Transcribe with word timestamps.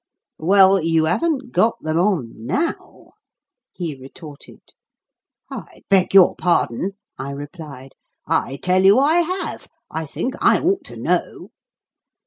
"Well, 0.39 0.81
you 0.81 1.05
haven't 1.05 1.51
got 1.51 1.75
them 1.81 1.99
on 1.99 2.31
now," 2.43 3.11
he 3.71 3.93
retorted. 3.95 4.61
"I 5.51 5.83
beg 5.91 6.15
your 6.15 6.35
pardon," 6.35 6.93
I 7.19 7.29
replied. 7.29 7.91
"I 8.25 8.55
tell 8.63 8.83
you 8.83 8.97
I 8.97 9.17
have; 9.21 9.67
I 9.91 10.07
think 10.07 10.33
I 10.41 10.57
ought 10.59 10.83
to 10.85 10.97
know." 10.97 11.51